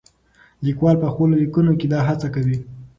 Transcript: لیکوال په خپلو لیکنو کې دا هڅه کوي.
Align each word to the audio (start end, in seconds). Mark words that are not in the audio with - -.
لیکوال 0.65 0.95
په 1.01 1.07
خپلو 1.13 1.33
لیکنو 1.41 1.73
کې 1.79 1.87
دا 1.93 1.99
هڅه 2.07 2.27
کوي. 2.35 2.57